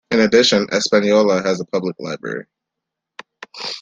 [0.09, 2.45] In addition, Espanola has a public library.